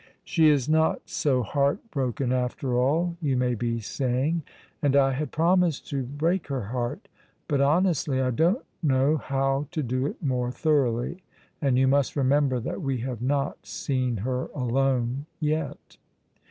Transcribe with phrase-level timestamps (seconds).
[0.23, 4.41] She is not so heartbroken, after all, you may be saying,
[4.81, 7.07] and I had promised to break her heart.
[7.47, 11.21] But, honestly, I don't know how to do it more thoroughly,
[11.61, 15.97] and you must remember that we have not seen her alone yet.